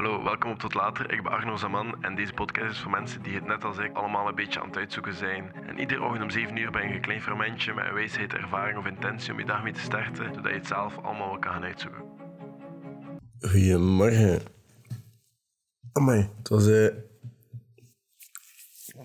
[0.00, 1.12] Hallo, welkom op Tot Later.
[1.12, 3.96] Ik ben Arno Zaman en deze podcast is voor mensen die het net als ik
[3.96, 5.52] allemaal een beetje aan het uitzoeken zijn.
[5.66, 8.78] En iedere ochtend om 7 uur ben je een klein fermentje met een wijsheid, ervaring
[8.78, 11.52] of intentie om je dag mee te starten, zodat je het zelf allemaal wel kan
[11.52, 12.02] gaan uitzoeken.
[13.40, 14.42] Goedemorgen.
[15.92, 16.66] Amai, het was...
[16.66, 16.84] eh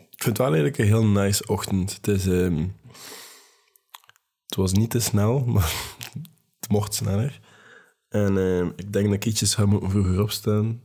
[0.09, 1.93] Ik vind het wel eigenlijk een heel nice ochtend.
[1.93, 2.27] Het is...
[2.27, 2.68] ehm,
[4.46, 5.73] Het was niet te snel, maar
[6.59, 7.39] het mocht sneller.
[8.09, 10.84] En ehm, ik denk dat ik ietsjes ga moeten vroeger opstaan.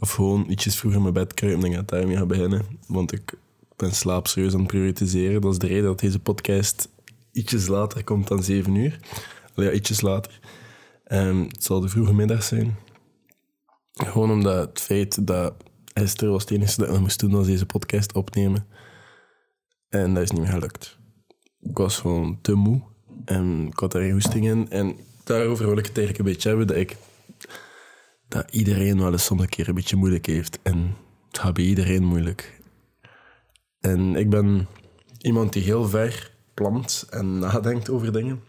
[0.00, 2.64] Of gewoon ietsjes vroeger mijn bed kruipen en ik ga daarmee gaan beginnen.
[2.86, 3.34] Want ik
[3.76, 5.40] ben slaap serieus aan het prioritiseren.
[5.40, 6.88] Dat is de reden dat deze podcast
[7.32, 9.00] ietsjes later komt dan 7 uur.
[9.54, 10.40] Ja, ietsjes later.
[11.04, 12.76] Ehm, het zal de vroege middag zijn.
[13.92, 15.54] Gewoon omdat het feit dat
[15.94, 18.66] gisteren was het enige dat ik nog moest doen was deze podcast opnemen.
[19.88, 20.98] En dat is niet meer gelukt.
[21.62, 22.82] Ik was gewoon te moe.
[23.24, 24.70] En ik had daar geen goesting in.
[24.70, 26.66] En daarover wil ik het eigenlijk een beetje hebben.
[26.66, 26.96] Dat, ik,
[28.30, 30.58] dat iedereen wel eens soms een keer een beetje moeilijk heeft.
[30.62, 30.96] En
[31.28, 32.60] het gaat bij iedereen moeilijk.
[33.80, 34.68] En ik ben
[35.18, 38.42] iemand die heel ver plant en nadenkt over dingen.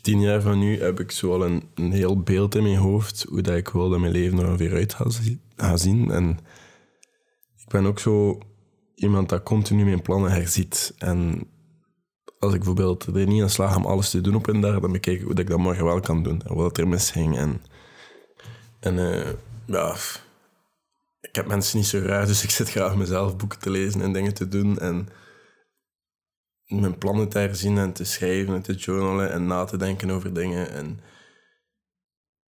[0.00, 3.40] Tien jaar van nu heb ik zo al een, heel beeld in mijn hoofd hoe
[3.40, 6.10] dat ik wil dat mijn leven er ongeveer uit gaat zi- gaat zien.
[6.10, 6.38] En
[7.56, 8.38] ik ben ook zo
[8.94, 10.94] iemand dat continu mijn plannen herziet.
[10.98, 11.46] En
[12.38, 14.92] als ik bijvoorbeeld er niet aan slaag om alles te doen op een dag, dan
[14.92, 16.42] bekijk ik hoe dat ik dat morgen wel kan doen.
[16.42, 17.36] En wat er misging.
[17.36, 17.60] En,
[18.80, 19.32] en eh,
[19.66, 19.96] ja,
[21.20, 24.12] ik heb mensen niet zo raar, dus ik zit graag mezelf boeken te lezen en
[24.12, 24.78] dingen te doen.
[24.78, 25.08] En
[26.66, 30.34] mijn plannen te herzien en te schrijven en te journalen en na te denken over
[30.34, 30.70] dingen.
[30.70, 31.00] En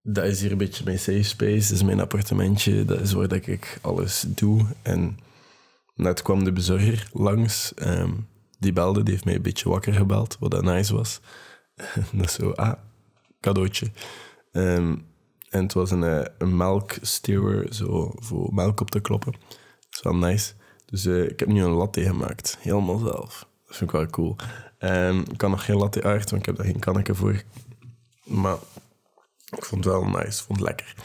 [0.01, 3.27] dat is hier een beetje mijn safe space, dat is mijn appartementje, dat is waar
[3.27, 4.65] dat ik alles doe.
[4.81, 5.17] En
[5.95, 8.11] net kwam de bezorger langs, ehm,
[8.59, 11.19] die belde, die heeft mij een beetje wakker gebeld, wat dat nice was.
[12.13, 12.73] dat is zo, ah,
[13.39, 13.91] cadeautje.
[14.51, 14.95] Ehm,
[15.49, 19.31] en het was een, eh, een melkstewer, zo voor melk op te kloppen.
[19.31, 20.53] Dat is wel nice.
[20.85, 23.47] Dus eh, ik heb nu een latte gemaakt, helemaal zelf.
[23.65, 24.35] Dat vind ik wel cool.
[24.77, 27.43] En ik kan nog geen latte art, want ik heb daar geen kanneke voor.
[28.23, 28.57] Maar
[29.49, 30.95] ik vond het wel nice, vond het lekker.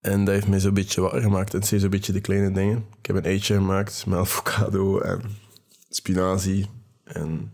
[0.00, 1.52] En dat heeft mij zo'n beetje wakker gemaakt.
[1.52, 2.86] En het zijn zo'n beetje de kleine dingen.
[2.98, 5.20] Ik heb een eitje gemaakt met avocado en
[5.88, 6.66] spinazie.
[7.04, 7.52] En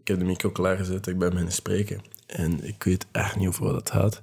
[0.00, 2.00] ik heb de micro klaargezet, ik ben beginnen spreken.
[2.32, 4.22] En ik weet echt niet over wat het gaat.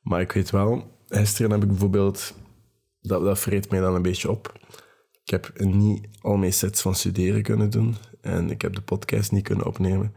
[0.00, 2.34] Maar ik weet wel, gisteren heb ik bijvoorbeeld...
[3.00, 4.58] Dat, dat vreet mij dan een beetje op.
[5.24, 7.96] Ik heb niet al mijn sets van studeren kunnen doen.
[8.20, 10.14] En ik heb de podcast niet kunnen opnemen.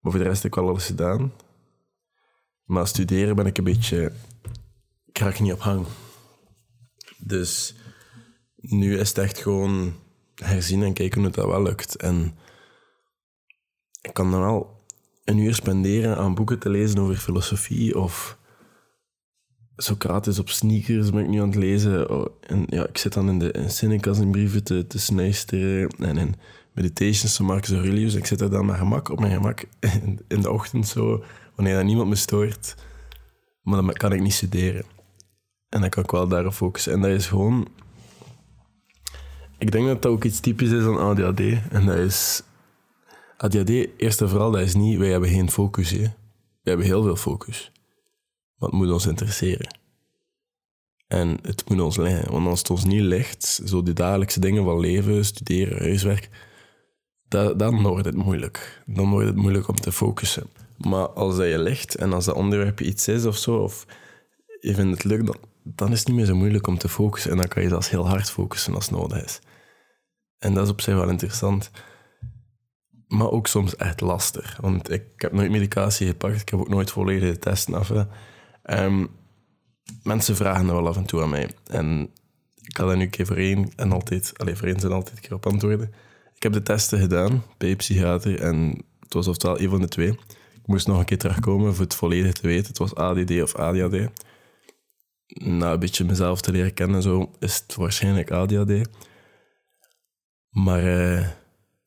[0.00, 1.32] Maar voor de rest heb ik wel alles gedaan.
[2.64, 4.12] Maar studeren ben ik een beetje...
[5.04, 5.86] Ik raak niet op hang.
[7.18, 7.74] Dus
[8.56, 9.94] nu is het echt gewoon
[10.34, 11.96] herzien en kijken hoe dat wel lukt.
[11.96, 12.38] En
[14.00, 14.75] ik kan dan wel
[15.26, 18.38] een uur spenderen aan boeken te lezen over filosofie of
[19.76, 22.10] Socrates op sneakers ben ik nu aan het lezen.
[22.10, 26.34] Oh, En ja, ik zit dan in de in Senecas brieven te, te en in
[26.72, 28.14] Meditations van Marcus Aurelius.
[28.14, 31.74] Ik zit er dan met gemak, op mijn gemak, in, in de ochtend zo, wanneer
[31.74, 32.74] dan niemand me stoort.
[33.62, 34.84] Maar dan kan ik niet studeren.
[35.68, 36.92] En dan kan ik wel daarop focussen.
[36.92, 37.68] En dat is gewoon...
[39.58, 41.40] Ik denk dat dat ook iets typisch is aan ADHD.
[41.70, 42.42] En dat is...
[43.36, 44.98] ADHD, eerst en vooral, dat is niet...
[44.98, 45.98] Wij hebben geen focus, hè.
[46.62, 47.72] We hebben heel veel focus.
[48.58, 49.78] Het moet ons interesseren.
[51.06, 52.32] En het moet ons liggen.
[52.32, 56.28] Want als het ons niet ligt, zo die dagelijkse dingen van leven, studeren, huiswerk,
[57.28, 58.82] da- dan wordt het moeilijk.
[58.86, 60.46] Dan wordt het moeilijk om te focussen.
[60.76, 63.86] Maar als dat je ligt en als dat onderwerp iets is of zo, of
[64.60, 67.30] je vindt het leuk, dan, dan is het niet meer zo moeilijk om te focussen.
[67.30, 69.38] En dan kan je zelfs heel hard focussen als nodig is.
[70.38, 71.70] En dat is op zich wel interessant.
[73.08, 74.58] Maar ook soms echt lastig.
[74.60, 76.40] Want ik heb nooit medicatie gepakt.
[76.40, 77.92] Ik heb ook nooit volledige testen af.
[78.62, 79.06] Ehm,
[80.02, 81.50] mensen vragen dat wel af en toe aan mij.
[81.66, 82.10] En
[82.54, 84.32] ik ga daar nu een keer voor één en altijd...
[84.36, 85.92] Allee, voor eens en altijd een keer op antwoorden.
[86.34, 90.10] Ik heb de testen gedaan bij psychiater en het was oftewel een van de twee.
[90.54, 92.66] Ik moest nog een keer terugkomen voor het volledig te weten.
[92.66, 94.08] Het was ADD of ADHD.
[95.26, 98.88] Na een beetje mezelf te leren kennen, zo, is het waarschijnlijk ADHD.
[100.50, 101.26] Maar eh,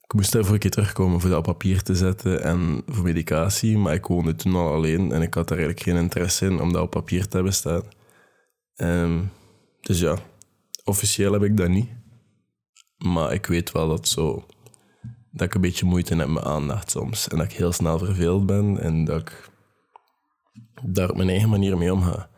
[0.09, 3.77] ik moest daarvoor een keer terugkomen voor dat papier te zetten en voor medicatie.
[3.77, 6.73] Maar ik woonde toen al alleen en ik had daar eigenlijk geen interesse in om
[6.73, 7.83] dat op papier te hebben staan.
[8.75, 9.23] Ehm,
[9.81, 10.17] dus ja,
[10.83, 11.89] officieel heb ik dat niet.
[12.97, 14.45] Maar ik weet wel dat, zo,
[15.31, 17.27] dat ik een beetje moeite heb met aandacht soms.
[17.27, 19.49] En dat ik heel snel verveeld ben en dat ik
[20.83, 22.29] daar op mijn eigen manier mee omga.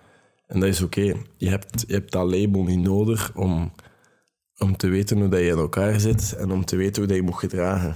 [0.48, 1.14] En dat is oké.
[1.38, 3.72] Je, hebt, je hebt dat label niet nodig om,
[4.62, 7.16] om te weten hoe dat je in elkaar zit en om te weten hoe dat
[7.16, 7.96] je moet gedragen.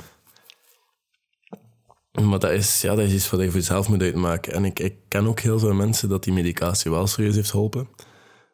[2.12, 4.54] Maar dat is, ja, dat is iets wat je voor jezelf moet uitmaken.
[4.54, 7.88] En ik, ik ken ook heel veel mensen dat die medicatie wel serieus heeft geholpen.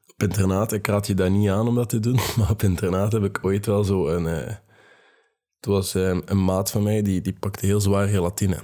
[0.07, 3.11] Op internaat, ik raad je daar niet aan om dat te doen, maar op internaat
[3.11, 4.25] heb ik ooit wel zo een...
[4.25, 4.55] Uh,
[5.55, 8.63] het was um, een maat van mij, die, die pakte heel zwaar gelatine.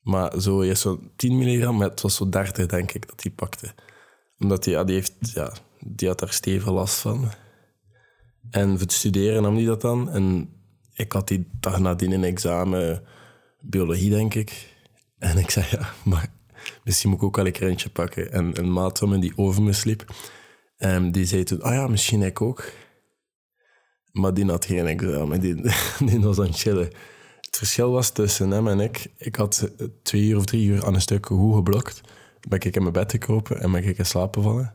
[0.00, 3.32] Maar zo, je zo 10 milligram, maar het was zo 30, denk ik, dat hij
[3.32, 3.74] pakte.
[4.38, 7.30] Omdat hij, ja, die, heeft, ja, die had daar stevig last van.
[8.54, 10.10] En voor het studeren nam hij dat dan.
[10.10, 10.48] En
[10.92, 13.02] ik had die dag nadien een examen
[13.60, 14.74] biologie, denk ik.
[15.18, 16.28] En ik zei, ja, maar
[16.84, 18.32] misschien moet ik ook wel een krantje pakken.
[18.32, 20.14] En een maat van me die over me sliep,
[20.78, 22.72] um, die zei toen, ah oh ja, misschien ik ook.
[24.12, 25.54] Maar die had geen examen, die,
[26.10, 26.90] die was aan het chillen.
[27.40, 29.70] Het verschil was tussen hem en ik, ik had
[30.02, 32.00] twee uur of drie uur aan een stuk goed geblokt.
[32.48, 34.74] Ben ik in mijn bed gekropen en ben ik in slaap gevallen.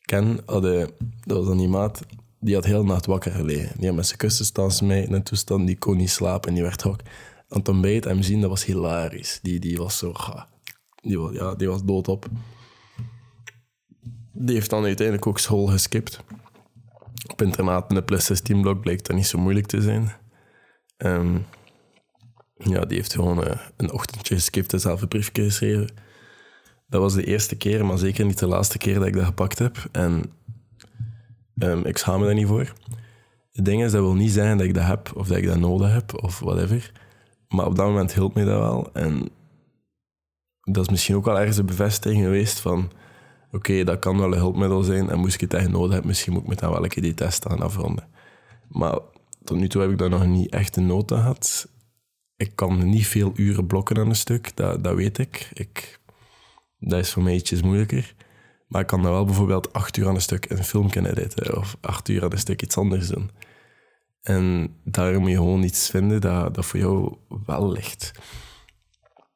[0.00, 0.90] Ken hadden,
[1.24, 2.02] dat was dan die maat,
[2.40, 3.76] die had heel nacht wakker gelegen.
[3.76, 6.62] Die had met zijn kussenstaan mee in een toestand, die kon niet slapen en die
[6.62, 7.00] werd ook
[7.48, 9.38] aan het hem zien, dat was hilarisch.
[9.42, 10.14] Die, die was zo,
[11.02, 12.26] die was, ja, die was doodop.
[14.32, 16.20] Die heeft dan uiteindelijk ook school geskipt.
[17.26, 20.12] Op internaat in de plus 16 blok bleek dat niet zo moeilijk te zijn.
[20.98, 21.46] Um,
[22.54, 25.88] ja, die heeft gewoon uh, een ochtendje geskipt en zelf een briefje geschreven.
[26.86, 29.58] Dat was de eerste keer, maar zeker niet de laatste keer dat ik dat gepakt
[29.58, 29.88] heb.
[29.92, 30.32] En
[31.62, 32.72] um, ik schaam me daar niet voor.
[33.52, 35.58] Het ding is, dat wil niet zeggen dat ik dat heb, of dat ik dat
[35.58, 36.92] nodig heb, of whatever.
[37.48, 38.92] Maar op dat moment hielp mij dat wel.
[38.92, 39.28] En
[40.60, 42.90] dat is misschien ook wel ergens een bevestiging geweest van...
[43.52, 45.10] Oké, dat kan wel een hulpmiddel zijn.
[45.10, 47.02] En moest ik het echt nodig hebben, misschien moet ik met dat wel een keer
[47.02, 48.08] die test aan afronden.
[48.68, 48.98] Maar
[49.44, 51.68] tot nu toe heb ik daar nog niet echt een nood aan gehad.
[52.36, 55.50] Ik kan niet veel uren blokken aan een stuk, dat, dat weet ik.
[55.52, 56.00] ik.
[56.78, 58.14] Dat is voor mij ietsjes moeilijker.
[58.70, 61.56] Maar ik kan dan wel bijvoorbeeld acht uur aan een stuk een film kunnen editen.
[61.56, 63.30] Of acht uur aan een stuk iets anders doen.
[64.22, 68.12] En daar moet je gewoon iets vinden dat, dat voor jou wel ligt.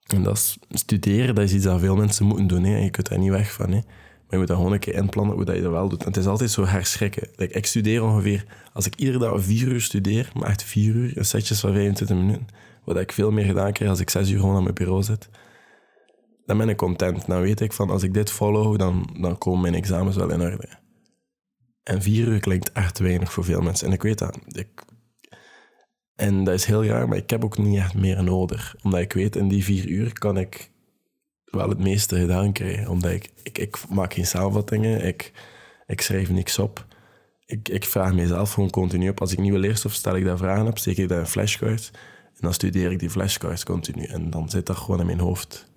[0.06, 2.64] En dat is studeren, dat is iets dat veel mensen moeten doen.
[2.64, 3.70] En je kunt daar niet weg van.
[3.70, 3.80] Hè.
[3.80, 6.00] Maar je moet dat gewoon een keer inplannen hoe dat je dat wel doet.
[6.00, 7.28] En het is altijd zo herschrikken.
[7.36, 11.24] Ik studeer ongeveer, als ik iedere dag vier uur studeer, maar echt vier uur, een
[11.24, 12.46] setjes van 25 minuten,
[12.84, 15.28] wat ik veel meer gedaan krijg als ik zes uur gewoon aan mijn bureau zit,
[16.46, 17.26] dan ben ik content.
[17.26, 20.40] Dan weet ik van, als ik dit follow, dan, dan komen mijn examens wel in
[20.40, 20.68] orde.
[21.82, 23.86] En vier uur klinkt echt weinig voor veel mensen.
[23.86, 24.38] En ik weet dat.
[24.48, 24.84] Ik,
[26.14, 28.76] en dat is heel raar, maar ik heb ook niet echt meer nodig.
[28.82, 30.70] Omdat ik weet, in die vier uur kan ik
[31.44, 32.88] wel het meeste gedaan krijgen.
[32.88, 35.32] Omdat ik, ik, maak geen samenvattingen, ik,
[35.86, 36.86] ik schrijf niks op.
[37.46, 39.20] Ik, ik vraag mezelf gewoon continu op.
[39.20, 41.90] Als ik nieuwe leerstof stel ik daar vragen op, steek ik daar een flashcard.
[42.24, 44.04] En dan studeer ik die flashcards continu.
[44.04, 45.72] En dan zit dat gewoon in mijn hoofd.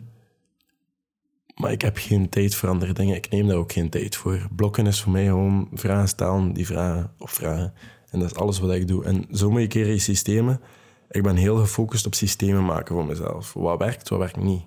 [1.68, 3.16] Maar ik heb geen tijd voor andere dingen.
[3.16, 4.48] Ik neem daar ook geen tijd voor.
[4.56, 7.74] Blokken is voor mij gewoon vragen stellen, die vragen of vragen.
[8.10, 9.04] En dat is alles wat ik doe.
[9.06, 10.62] En zo moet ik keren in systemen.
[11.10, 13.54] Ik ben heel gefocust op systemen maken voor mezelf.
[13.54, 14.62] Wat werkt, wat werkt niet.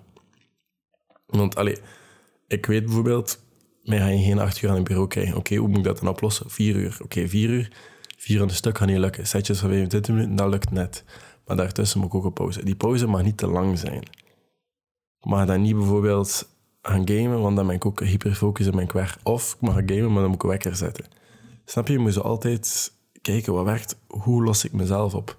[1.25, 1.77] Want allee,
[2.47, 3.43] ik weet bijvoorbeeld,
[3.83, 5.37] mij ga je geen acht uur aan een bureau krijgen.
[5.37, 6.49] Oké, hoe moet ik dat dan oplossen?
[6.49, 6.97] Vier uur.
[7.03, 7.71] Oké, vier uur.
[8.17, 9.27] Vier aan de stuk gaat niet lukken.
[9.27, 11.03] Setjes van 25 minuten, dat lukt net.
[11.45, 12.63] Maar daartussen moet ik ook een pauze.
[12.63, 14.03] Die pauze mag niet te lang zijn.
[15.19, 16.49] Mag dan niet bijvoorbeeld
[16.81, 19.17] gaan gamen, want dan ben ik ook hyperfocus in mijn werk.
[19.23, 21.05] Of ik mag gamen, maar dan moet ik wekker zetten.
[21.65, 21.93] Snap je?
[21.93, 22.91] Je moet altijd
[23.21, 25.37] kijken wat werkt, hoe los ik mezelf op.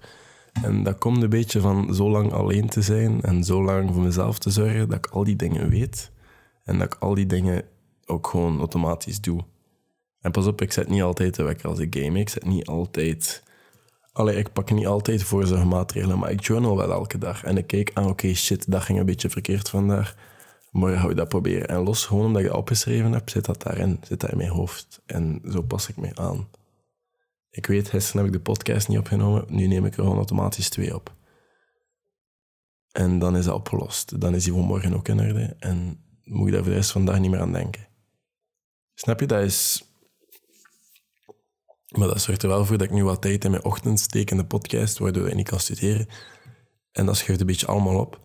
[0.61, 4.03] En dat komt een beetje van zo lang alleen te zijn en zo lang voor
[4.03, 6.11] mezelf te zorgen dat ik al die dingen weet.
[6.63, 7.63] En dat ik al die dingen
[8.05, 9.43] ook gewoon automatisch doe.
[10.21, 12.19] En pas op, ik zet niet altijd de wekker als ik game.
[12.19, 13.43] Ik zet niet altijd...
[14.11, 15.31] Allee, ik pak niet altijd
[15.65, 17.43] maatregelen, maar ik journal wel elke dag.
[17.43, 20.15] En ik kijk aan, oké, shit, dat ging een beetje verkeerd vandaag
[20.73, 21.67] morgen ga ik dat proberen.
[21.67, 24.49] En los, gewoon omdat je dat opgeschreven hebt, zit dat daarin, zit dat in mijn
[24.49, 25.01] hoofd.
[25.05, 26.47] En zo pas ik me aan.
[27.49, 30.69] Ik weet, gisteren heb ik de podcast niet opgenomen, nu neem ik er gewoon automatisch
[30.69, 31.13] twee op.
[32.91, 34.21] En dan is dat opgelost.
[34.21, 35.55] Dan is die van morgen ook in orde.
[35.59, 37.87] En moet ik daar voor de rest vandaag niet meer aan denken.
[38.93, 39.25] Snap je?
[39.25, 39.87] Dat is...
[41.87, 44.31] Maar dat zorgt er wel voor dat ik nu wat tijd in mijn ochtend steek
[44.31, 46.07] in de podcast, waardoor ik niet kan studeren.
[46.91, 48.19] En dat schuift een beetje allemaal op.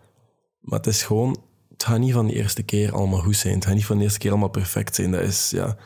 [0.61, 1.43] Maar het is gewoon
[1.79, 3.55] het gaat niet van de eerste keer allemaal goed zijn.
[3.55, 5.11] Het gaat niet van de eerste keer allemaal perfect zijn.
[5.11, 5.77] Dat is, ja...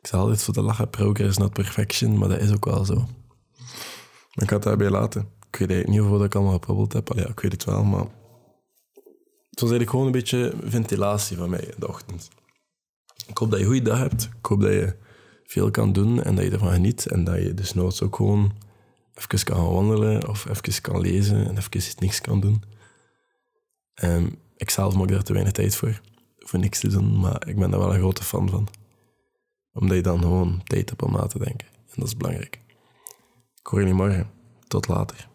[0.00, 3.08] Ik zal altijd voor de lachen, progress not perfection, maar dat is ook wel zo.
[4.34, 5.20] Ik ga het daarbij laten.
[5.20, 7.12] Ik weet eigenlijk niet dat ik allemaal geprobeerd heb.
[7.14, 8.06] ja, ik weet het wel, maar...
[9.50, 12.28] Het was eigenlijk gewoon een beetje ventilatie van mij in de ochtend.
[13.26, 14.28] Ik hoop dat je een goede dag hebt.
[14.38, 14.96] Ik hoop dat je
[15.44, 17.06] veel kan doen en dat je ervan geniet.
[17.06, 18.52] En dat je dus nooit ook gewoon
[19.14, 22.62] even kan gaan wandelen of even kan lezen en even niks kan doen.
[24.02, 26.00] Um, ik zelf maak te weinig tijd voor.
[26.38, 28.68] Voor niks te doen, maar ik ben daar wel een grote fan van.
[29.72, 31.66] Omdat je dan gewoon tijd hebt om na te denken.
[31.68, 32.60] En dat is belangrijk.
[33.60, 34.30] Ik hoor jullie morgen.
[34.66, 35.27] Tot later.